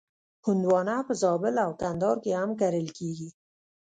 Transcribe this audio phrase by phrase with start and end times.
[0.45, 3.29] هندوانه په زابل او کندهار کې هم کرل کېږي.